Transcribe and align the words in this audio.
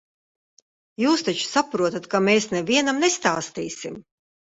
Jūs 1.01 1.23
taču 1.27 1.45
saprotat, 1.49 2.07
ka 2.13 2.21
mēs 2.29 2.47
nevienam 2.55 3.03
nestāstīsim. 3.05 4.01